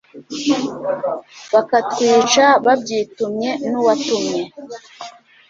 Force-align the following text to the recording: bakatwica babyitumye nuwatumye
bakatwica 1.53 2.45
babyitumye 2.65 3.49
nuwatumye 3.69 4.43